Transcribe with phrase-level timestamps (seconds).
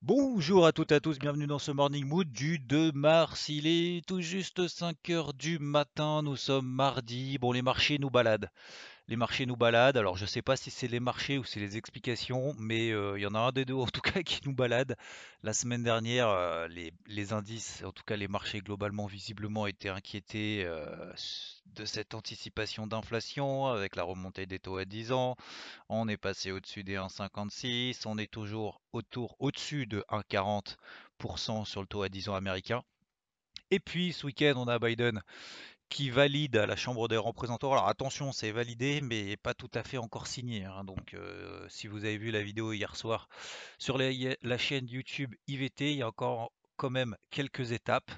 [0.00, 3.48] Bonjour à toutes et à tous, bienvenue dans ce Morning Mood du 2 mars.
[3.48, 7.36] Il est tout juste 5 heures du matin, nous sommes mardi.
[7.38, 8.48] Bon, les marchés nous baladent.
[9.08, 9.96] Les marchés nous baladent.
[9.96, 13.18] Alors, je ne sais pas si c'est les marchés ou c'est les explications, mais euh,
[13.18, 14.96] il y en a un des deux en tout cas qui nous balade.
[15.42, 20.62] La semaine dernière, euh, les, indices, en tout cas les marchés globalement, visiblement, étaient inquiétés
[20.66, 21.10] euh,
[21.74, 25.36] de cette anticipation d'inflation avec la remontée des taux à 10 ans.
[25.88, 28.02] On est passé au-dessus des 1,56.
[28.04, 32.82] On est toujours autour, au-dessus de 1,40% sur le taux à 10 ans américain.
[33.70, 35.22] Et puis ce week-end, on a Biden
[35.88, 37.72] qui valide à la Chambre des représentants.
[37.72, 40.64] Alors attention, c'est validé, mais pas tout à fait encore signé.
[40.64, 40.84] Hein.
[40.84, 43.28] Donc euh, si vous avez vu la vidéo hier soir
[43.78, 48.10] sur la, chaîne YouTube IVT, il y a encore quand même quelques étapes.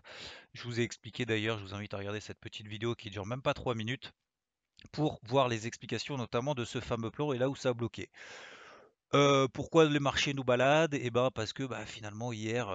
[0.52, 3.26] Je vous ai expliqué d'ailleurs, je vous invite à regarder cette petite vidéo qui dure
[3.26, 4.12] même pas 3 minutes
[4.92, 8.08] pour voir les explications notamment de ce fameux plan et là où ça a bloqué
[9.52, 10.94] pourquoi les marchés nous baladent?
[10.94, 12.70] Et eh ben, parce que, bah, finalement hier,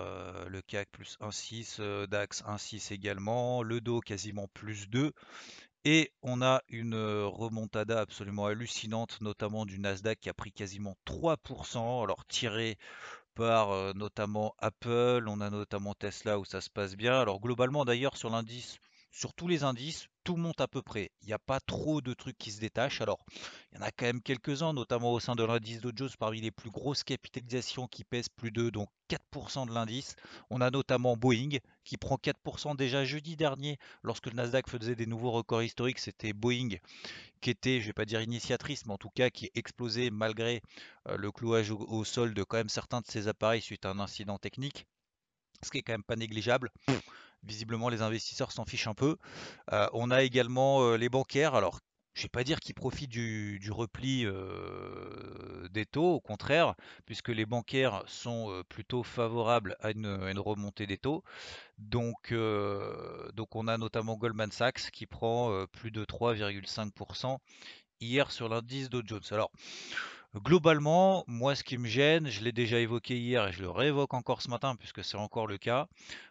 [0.50, 5.12] le CAC plus 1,6, DAX 1,6 également, le Do quasiment plus 2
[5.86, 12.04] et on a une, remontada absolument hallucinante, notamment du Nasdaq qui a pris quasiment 3%
[12.04, 12.78] alors tiré
[13.36, 17.20] par, notamment Apple, on a notamment Tesla où ça se passe bien.
[17.20, 18.80] Alors globalement d'ailleurs sur l'indice
[19.12, 21.12] sur tous les indices, tout monte à peu près.
[21.22, 23.00] Il n'y a pas trop de trucs qui se détachent.
[23.00, 23.24] Alors,
[23.72, 26.42] il y en a quand même quelques-uns, notamment au sein de l'indice Dow Jones, parmi
[26.42, 30.16] les plus grosses capitalisations qui pèsent plus de donc 4% de l'indice.
[30.50, 35.06] On a notamment Boeing qui prend 4% déjà jeudi dernier, lorsque le Nasdaq faisait des
[35.06, 36.00] nouveaux records historiques.
[36.00, 36.70] C'était Boeing
[37.40, 40.64] qui était, je ne vais pas dire initiatrice, mais en tout cas qui explosait malgré
[41.08, 44.00] euh, le clouage au, sol de quand même certains de ses appareils suite à un
[44.00, 44.88] incident technique
[45.64, 46.72] ce qui est quand même pas négligeable.
[47.44, 49.18] Visiblement, les investisseurs s'en fichent un peu.
[49.72, 51.54] Euh, on a également euh, les bancaires.
[51.54, 51.80] Alors,
[52.14, 57.30] je ne vais pas dire qu'ils profitent du, repli euh, des taux, au contraire, puisque
[57.30, 61.24] les bancaires sont plutôt favorables à une, remontée des taux.
[61.78, 62.34] Donc,
[63.34, 67.38] donc, on a notamment Goldman Sachs qui prend plus de 3,5%
[68.00, 69.22] hier sur l'indice Dow Jones.
[69.32, 69.52] Alors,
[70.44, 74.14] Globalement, moi, ce qui me gêne, je l'ai déjà évoqué hier et je le réévoque
[74.14, 75.88] encore ce matin puisque c'est encore le cas.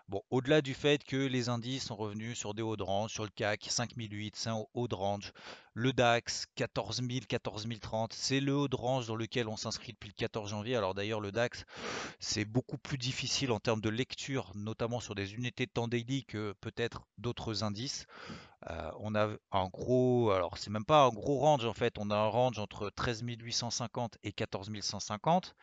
[0.08, 3.24] Bon, au-delà du fait que les indices sont revenus sur des hauts de range, sur
[3.24, 5.32] le CAC 5008, c'est un haut de range.
[5.72, 10.14] Le DAX 14000, 14030, c'est le haut de range dans lequel on s'inscrit depuis le
[10.14, 10.76] 14 janvier.
[10.76, 11.64] Alors d'ailleurs, le DAX,
[12.20, 16.24] c'est beaucoup plus difficile en termes de lecture, notamment sur des unités de temps daily
[16.26, 18.06] que peut-être d'autres indices.
[18.70, 22.10] Euh, on a un gros, alors c'est même pas un gros range en fait, on
[22.10, 25.54] a un range entre 13 850 et 14 150,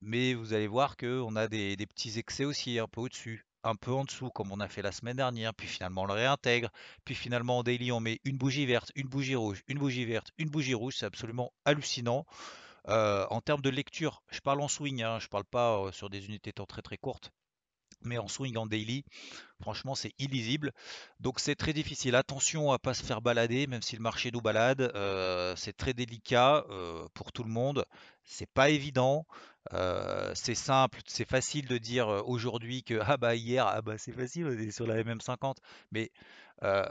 [0.00, 3.92] mais vous allez voir qu'on a des, petits excès aussi un peu au-dessus, un peu
[3.92, 6.70] en dessous comme on a fait la semaine dernière, puis finalement on le réintègre,
[7.04, 10.30] puis finalement en daily on met une bougie verte, une bougie rouge, une bougie verte,
[10.38, 12.26] une bougie rouge, c'est absolument hallucinant.
[12.88, 16.08] Euh, en termes de lecture, je parle en swing, hein, je parle pas euh, sur
[16.08, 17.32] des unités temps très très courtes
[18.02, 19.04] mais en swing en daily,
[19.60, 20.72] franchement c'est illisible.
[21.20, 22.14] Donc c'est très difficile.
[22.14, 24.80] Attention à pas se faire balader, même si le marché nous balade.
[24.94, 27.84] Euh, c'est très délicat euh, pour tout le monde.
[28.24, 29.26] C'est pas évident.
[29.72, 34.12] Euh, c'est simple, c'est facile de dire aujourd'hui que ah bah hier ah bah c'est
[34.12, 35.56] facile, on est sur la MM50.
[35.90, 36.10] Mais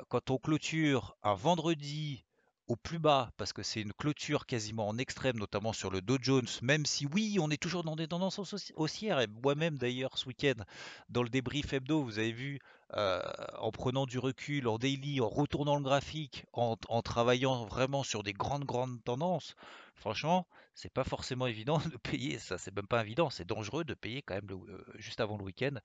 [0.09, 2.25] quand on clôture un vendredi
[2.67, 6.17] au plus bas parce que c'est une clôture quasiment en extrême, notamment sur le Dow
[6.21, 8.39] Jones, même si oui, on est toujours dans des tendances
[8.75, 9.19] haussières.
[9.19, 10.63] Et moi-même d'ailleurs ce week-end,
[11.09, 12.59] dans le débrief hebdo, vous avez vu,
[12.95, 13.21] euh,
[13.59, 18.33] en prenant du recul, en daily, en retournant le graphique, en, travaillant vraiment sur des
[18.33, 19.55] grandes, grandes tendances,
[19.95, 23.93] franchement, c'est pas forcément évident de payer, ça c'est même pas évident, c'est dangereux de
[23.93, 25.75] payer quand même euh, juste avant le week-end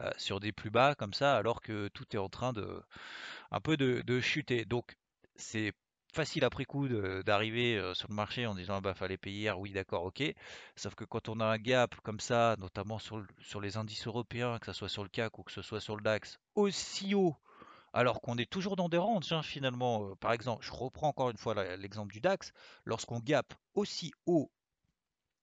[0.00, 2.82] euh, sur des plus bas comme ça, alors que tout est en train de
[3.50, 4.64] un peu de, de chuter.
[4.64, 4.96] Donc
[5.36, 5.72] c'est
[6.14, 9.72] facile après coup d'arriver sur le marché en disant ah bah fallait payer hier, oui
[9.72, 10.22] d'accord, ok.
[10.76, 14.58] Sauf que quand on a un gap comme ça, notamment sur, sur les indices européens,
[14.58, 17.36] que ce soit sur le CAC ou que ce soit sur le DAX, aussi haut,
[17.92, 20.14] alors qu'on est toujours dans des ranges hein, finalement.
[20.16, 22.52] par exemple, je reprends encore une fois l'exemple du DAX,
[22.84, 24.50] lorsqu'on gap aussi haut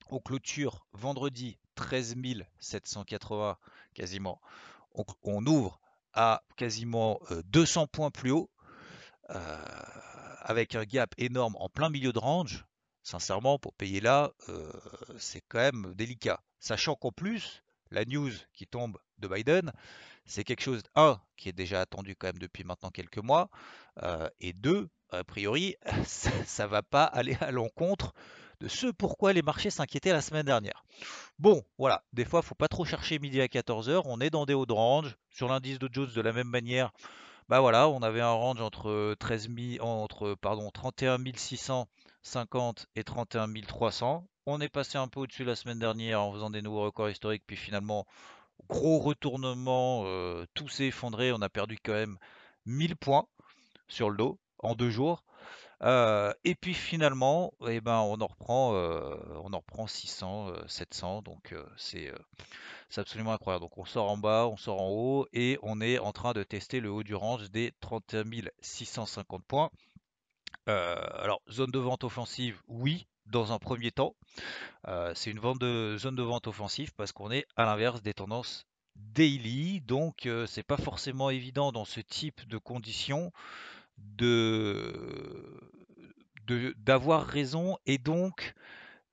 [0.09, 2.15] aux clôtures vendredi 13
[2.59, 3.57] 780
[3.93, 4.41] quasiment,
[4.93, 5.79] on, on ouvre
[6.13, 8.49] à quasiment 200 points plus haut.
[9.29, 9.57] Euh,
[10.47, 12.65] avec un gap énorme en plein milieu de range,
[13.03, 14.31] sincèrement, pour payer là,
[15.17, 16.41] c'est quand même délicat.
[16.59, 19.73] Sachant qu'en plus, la news qui tombe de Biden,
[20.25, 23.49] c'est quelque chose, un, qui est déjà attendu quand même depuis maintenant quelques mois,
[24.39, 28.13] et deux, a priori, ça ne va pas aller à l'encontre
[28.61, 30.85] de ce pourquoi les marchés s'inquiétaient la semaine dernière.
[31.39, 34.45] Bon, voilà, des fois, il faut pas trop chercher midi à 14h, on est dans
[34.45, 36.91] des hauts de range, sur l'indice de Jones de la même manière,
[37.49, 39.49] bah voilà, on avait un range entre 13
[39.79, 44.27] entre pardon, 31 650 et 31 300.
[44.45, 47.43] On est passé un peu au-dessus la semaine dernière en faisant des nouveaux records historiques,
[47.47, 48.05] puis finalement,
[48.69, 50.03] gros retournement,
[50.53, 52.17] tout s'est effondré, on a perdu quand même
[52.65, 53.27] 1000 points
[53.87, 55.23] sur le dos en deux jours.
[55.81, 62.11] Et puis finalement, eh ben, on en reprend, on en reprend 600, 700, donc c'est
[62.89, 63.63] c'est absolument incroyable.
[63.63, 66.43] Donc on sort en bas, on sort en haut et on est en train de
[66.43, 68.23] tester le haut du range des 31
[68.61, 69.69] 650 points.
[70.69, 74.15] Euh, alors zone de vente offensive, oui, dans un premier temps.
[74.87, 78.13] Euh, c'est une vente de, zone de vente offensive parce qu'on est à l'inverse des
[78.13, 79.81] tendances daily.
[79.81, 83.31] Donc euh, c'est pas forcément évident dans ce type de conditions
[86.77, 88.53] d'avoir raison et donc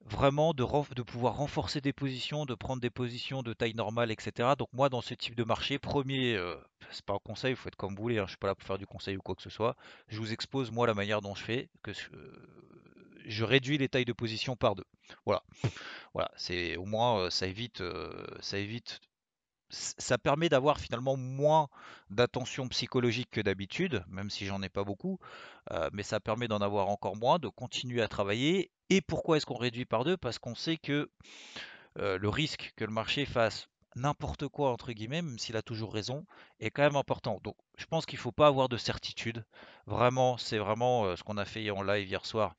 [0.05, 0.65] vraiment de,
[1.03, 4.51] pouvoir renforcer des positions, de prendre des positions de taille normale, etc.
[4.59, 6.57] Donc moi, dans ce type de marché, premier, euh,
[6.91, 8.67] c'est pas un conseil, vous faites comme vous voulez, hein, je suis pas là pour
[8.67, 9.77] faire du conseil ou quoi que ce soit.
[10.09, 11.93] Je vous expose moi la manière dont je fais, que
[13.25, 14.85] je réduis les tailles de position par deux.
[15.27, 15.43] Voilà,
[16.15, 19.01] voilà, c'est au moins euh, ça évite, euh, ça évite
[19.71, 21.69] ça permet d'avoir finalement moins
[22.11, 25.19] d'attention psychologique que d'habitude, même si j'en ai pas beaucoup,
[25.73, 28.71] euh, mais ça permet d'en avoir encore moins, de continuer à travailler.
[28.91, 30.17] Et pourquoi est-ce qu'on réduit par deux?
[30.17, 31.11] Parce qu'on sait que
[31.97, 36.27] le risque que le marché fasse n'importe quoi, entre guillemets, même s'il a toujours raison,
[36.59, 37.39] est quand même important.
[37.45, 39.45] Donc je pense qu'il ne faut pas avoir de certitude.
[39.87, 42.57] Vraiment, c'est vraiment ce qu'on a fait en live hier soir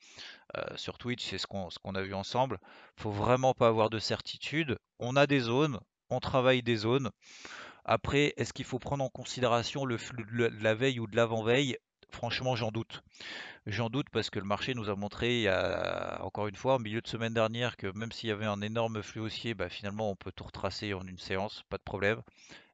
[0.78, 2.60] sur Twitch, c'est ce qu'on a vu ensemble.
[2.98, 4.78] Il faut vraiment pas avoir de certitude.
[5.00, 5.80] On a des zones,
[6.10, 7.12] on travaille des zones.
[7.84, 11.78] Après, est-ce qu'il faut prendre en considération le flux de la veille ou de l'avant-veille?
[12.10, 13.04] Franchement, j'en doute.
[13.66, 15.48] J'en doute parce que le marché nous a montré,
[16.20, 19.02] encore une fois, en milieu de semaine dernière, que même s'il y avait un énorme
[19.02, 22.22] flux haussier, bah, finalement, on peut tout retracer en une séance, pas de problème.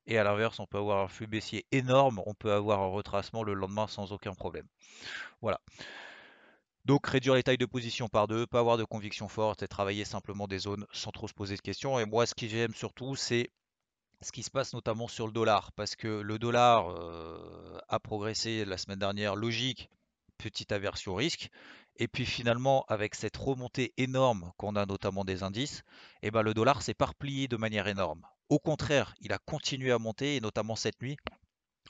[0.08, 3.44] Et à l'inverse, on peut avoir un flux baissier énorme, on peut avoir un retracement
[3.44, 4.66] le lendemain sans aucun problème.
[5.42, 5.62] Voilà.
[6.86, 10.04] Donc réduire les tailles de position par deux, pas avoir de conviction forte et travailler
[10.04, 12.00] simplement des zones sans trop se poser de questions.
[12.00, 13.52] Et moi, ce que j'aime surtout, c'est
[14.22, 18.66] ce qui se passe notamment sur le dollar, parce que le dollar euh, a progressé
[18.66, 19.90] la semaine dernière, logique,
[20.38, 21.50] petite aversion risque.
[21.98, 25.84] Et puis finalement, avec cette remontée énorme qu'on a notamment des indices,
[26.22, 28.26] eh ben, le dollar s'est pas replié de manière énorme.
[28.50, 31.18] Au contraire, il a continué à monter, et notamment cette nuit,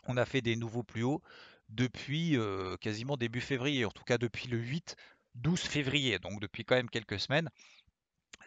[0.07, 1.21] on a fait des nouveaux plus hauts
[1.69, 2.37] depuis
[2.81, 7.19] quasiment début février, en tout cas depuis le 8-12 février, donc depuis quand même quelques
[7.19, 7.49] semaines.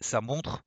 [0.00, 0.64] Ça montre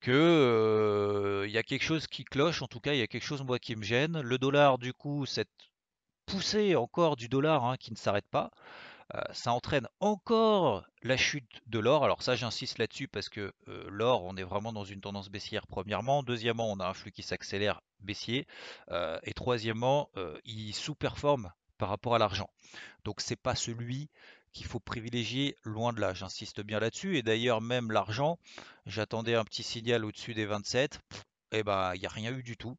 [0.00, 3.24] que il y a quelque chose qui cloche, en tout cas il y a quelque
[3.24, 4.20] chose moi qui me gêne.
[4.20, 5.50] Le dollar du coup, cette
[6.26, 8.50] poussée encore du dollar hein, qui ne s'arrête pas,
[9.32, 12.04] ça entraîne encore la chute de l'or.
[12.04, 13.52] Alors ça j'insiste là-dessus parce que
[13.88, 16.22] l'or on est vraiment dans une tendance baissière premièrement.
[16.22, 18.46] Deuxièmement on a un flux qui s'accélère baissier.
[19.24, 20.10] et troisièmement
[20.44, 22.50] il sous-performe par rapport à l'argent.
[23.04, 24.10] Donc c'est pas celui
[24.52, 26.14] qu'il faut privilégier loin de là.
[26.14, 27.16] J'insiste bien là-dessus.
[27.16, 28.38] Et d'ailleurs, même l'argent,
[28.86, 31.00] j'attendais un petit signal au-dessus des 27.
[31.52, 32.76] Et ben, il n'y a rien eu du tout.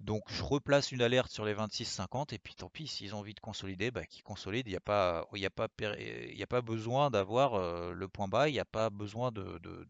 [0.00, 2.34] Donc, je replace une alerte sur les 26,50.
[2.34, 4.66] Et puis, tant pis, s'ils ont envie de consolider, bah, qu'ils consolident.
[4.66, 8.48] Il n'y a, pas, a, a pas besoin d'avoir euh, le point bas.
[8.48, 9.86] Il n'y a pas besoin de, de,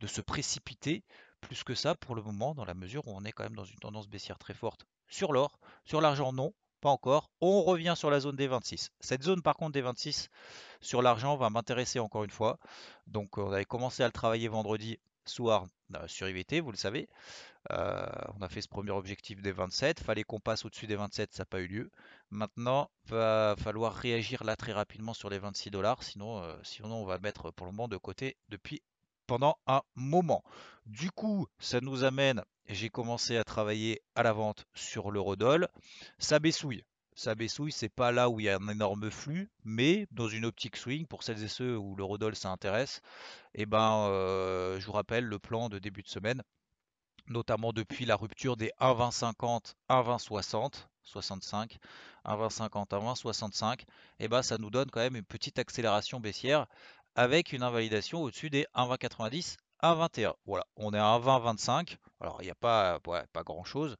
[0.00, 1.04] de, se précipiter
[1.40, 3.64] plus que ça pour le moment, dans la mesure où on est quand même dans
[3.64, 5.58] une tendance baissière très forte sur l'or.
[5.84, 6.52] Sur l'argent, non.
[6.82, 7.30] Pas encore.
[7.40, 8.90] On revient sur la zone des 26.
[8.98, 10.28] Cette zone par contre des 26
[10.80, 12.58] sur l'argent va m'intéresser encore une fois.
[13.06, 17.08] Donc on avait commencé à le travailler vendredi soir euh, sur IVT, vous le savez.
[17.70, 18.04] Euh,
[18.36, 20.00] on a fait ce premier objectif des 27.
[20.00, 21.90] Fallait qu'on passe au-dessus des 27, ça n'a pas eu lieu.
[22.30, 26.02] Maintenant, va falloir réagir là très rapidement sur les 26 dollars.
[26.02, 28.82] Sinon, euh, sinon, on va mettre pour le moment de côté depuis
[29.26, 30.42] pendant un moment.
[30.86, 35.68] Du coup, ça nous amène, j'ai commencé à travailler à la vente sur l'eurodoll.
[36.18, 36.84] Ça baissouille.
[37.14, 40.46] Ça baissouille, c'est pas là où il y a un énorme flux, mais dans une
[40.46, 43.02] optique swing, pour celles et ceux où l'eurodoll ça intéresse,
[43.54, 46.42] et eh ben, euh, je vous rappelle le plan de début de semaine,
[47.28, 51.78] notamment depuis la rupture des 1,2050, 1,2060, 65,
[52.24, 53.80] 1,2050, 1,2065,
[54.18, 56.66] et ben ça nous donne quand même une petite accélération baissière
[57.14, 60.34] avec une invalidation au-dessus des 1,2090, 1,21.
[60.46, 61.96] Voilà, on est à 1,2025.
[62.20, 63.00] Alors, il n'y a pas,
[63.44, 63.96] grand-chose.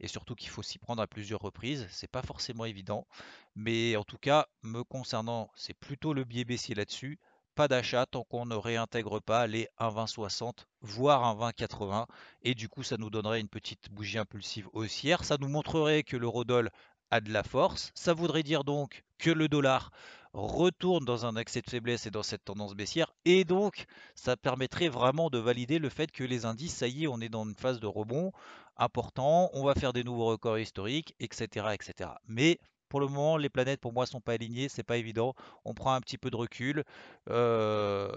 [0.00, 1.86] Et surtout qu'il faut s'y prendre à plusieurs reprises.
[1.90, 3.06] C'est pas forcément évident.
[3.54, 7.18] Mais en tout cas, me concernant, c'est plutôt le biais baissier là-dessus.
[7.54, 12.04] pas d'achat tant qu'on ne réintègre pas les 1,2060 voire un 20,80
[12.42, 15.24] et du coup ça nous donnerait une petite bougie impulsive haussière.
[15.24, 16.70] Ça nous montrerait que l'eurodoll
[17.10, 17.92] a de la force.
[17.94, 19.90] Ça voudrait dire donc que le dollar
[20.36, 23.12] retourne dans un accès de faiblesse et dans cette tendance baissière.
[23.24, 27.08] Et donc, ça permettrait vraiment de valider le fait que les indices, ça y est,
[27.08, 28.32] on est dans une phase de rebond
[28.78, 31.68] important, on va faire des nouveaux records historiques, etc.
[31.72, 32.10] etc.
[32.28, 35.34] Mais pour le moment, les planètes pour moi sont pas alignées, c'est pas évident.
[35.64, 36.84] On prend un petit peu de recul.
[37.30, 38.08] Euh,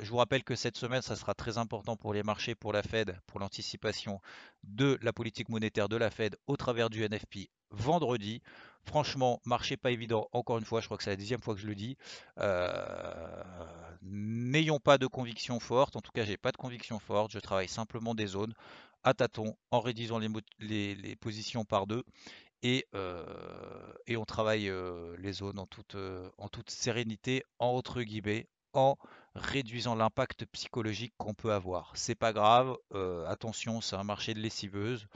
[0.00, 2.82] je vous rappelle que cette semaine, ça sera très important pour les marchés, pour la
[2.82, 4.20] Fed, pour l'anticipation
[4.64, 8.42] de la politique monétaire de la Fed au travers du NFP vendredi.
[8.86, 10.28] Franchement, marché pas évident.
[10.32, 11.96] Encore une fois, je crois que c'est la dixième fois que je le dis.
[12.38, 13.42] Euh,
[14.02, 15.96] n'ayons pas de conviction forte.
[15.96, 17.32] En tout cas, j'ai pas de conviction forte.
[17.32, 18.54] Je travaille simplement des zones
[19.02, 22.04] à tâtons en réduisant les, positions par deux
[22.62, 22.86] et,
[24.06, 24.72] et on travaille
[25.18, 25.96] les zones en toute,
[26.38, 28.96] en toute sérénité, entre guillemets, en
[29.34, 31.92] réduisant l'impact psychologique qu'on peut avoir.
[31.94, 32.76] C'est pas grave,
[33.26, 35.08] attention, c'est un marché de lessiveuses,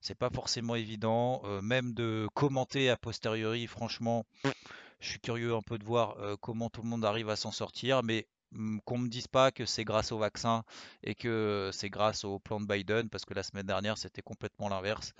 [0.00, 4.24] c'est pas forcément évident, même de commenter a posteriori, franchement,
[5.00, 8.02] je suis curieux un peu de voir comment tout le monde arrive à s'en sortir,
[8.02, 8.26] mais
[8.84, 10.64] qu'on me dise pas que c'est grâce au vaccin
[11.02, 14.68] et que c'est grâce au plan de Biden, parce que la semaine dernière c'était complètement
[14.68, 15.12] l'inverse.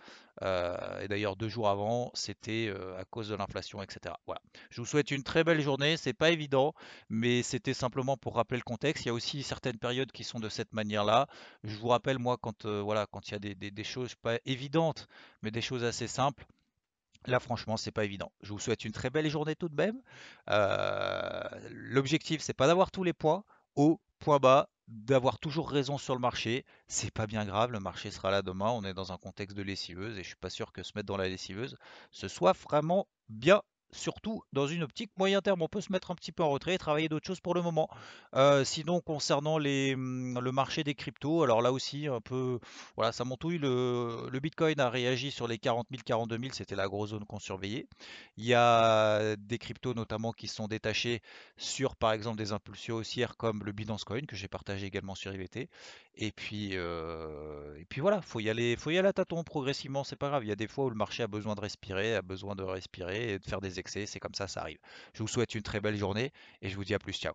[0.43, 4.15] Euh, et d'ailleurs deux jours avant c'était euh, à cause de l'inflation, etc.
[4.27, 4.41] Voilà.
[4.71, 5.97] Je vous souhaite une très belle journée.
[5.97, 6.75] C'est pas évident,
[7.09, 9.05] mais c'était simplement pour rappeler le contexte.
[9.05, 11.27] Il y a aussi certaines périodes qui sont de cette manière-là.
[11.63, 14.39] Je vous rappelle moi quand euh, voilà quand il y a des, des choses pas
[14.47, 15.09] évidentes,
[15.43, 16.47] mais des choses assez simples.
[17.27, 18.33] Là, franchement, c'est pas évident.
[18.43, 20.01] Je vous souhaite une très belle journée tout de même.
[20.51, 23.45] Euh, L'objectif, c'est pas d'avoir tous les points.
[23.77, 26.65] Au point bas, d'avoir toujours raison sur le marché.
[26.87, 28.71] C'est pas bien grave, le marché sera là demain.
[28.71, 31.07] On est dans un contexte de lessiveuse et je suis pas sûr que se mettre
[31.07, 31.77] dans la lessiveuse,
[32.11, 33.63] ce soit vraiment bien
[33.95, 35.63] surtout dans une optique moyen terme.
[35.63, 37.63] On peut se mettre un petit peu en retrait et travailler d'autres choses pour le
[37.63, 37.89] moment.
[38.35, 42.59] Euh, sinon, concernant les, hum, le marché des cryptos, alors là aussi, un peu,
[42.97, 43.59] voilà, ça montouille.
[43.59, 47.25] Le, le Bitcoin a réagi sur les 40 000, 42 000, c'était la grosse zone
[47.25, 47.87] qu'on surveillait.
[48.37, 51.23] Il y a des cryptos notamment qui sont détachés
[51.57, 55.33] sur, par exemple, des impulsions haussières comme le Binance Coin que j'ai partagé également sur
[55.35, 55.69] IVT.
[56.17, 60.05] Et puis, euh, et puis voilà, faut y aller, faut y aller à tâtons progressivement,
[60.05, 60.45] c'est pas grave.
[60.45, 62.63] Il y a des fois où le marché a besoin de respirer, a besoin de
[62.63, 64.79] respirer et de faire des c'est comme ça, ça arrive.
[65.13, 67.35] Je vous souhaite une très belle journée et je vous dis à plus, ciao.